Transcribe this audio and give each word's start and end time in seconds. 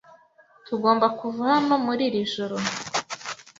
Tugomba 0.67 1.05
kuva 1.19 1.41
hano 1.53 1.73
muri 1.85 2.01
iri 2.09 2.21
joro. 2.33 2.57